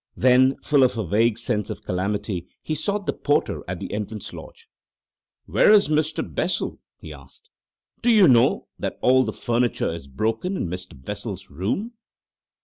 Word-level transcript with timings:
Then, 0.17 0.55
full 0.63 0.81
of 0.81 0.97
a 0.97 1.05
vague 1.05 1.37
sense 1.37 1.69
of 1.69 1.83
calamity, 1.83 2.47
he 2.63 2.73
sought 2.73 3.05
the 3.05 3.13
porter 3.13 3.63
at 3.67 3.79
the 3.79 3.93
entrance 3.93 4.33
lodge. 4.33 4.67
"Where 5.45 5.71
is 5.71 5.89
Mr. 5.89 6.23
Bessel?" 6.27 6.79
he 6.97 7.13
asked. 7.13 7.51
"Do 8.01 8.09
you 8.09 8.27
know 8.27 8.65
that 8.79 8.97
all 9.03 9.23
the 9.23 9.31
furniture 9.31 9.93
is 9.93 10.07
broken 10.07 10.57
in 10.57 10.67
Mr. 10.67 10.99
Bessel's 10.99 11.51
room?" 11.51 11.91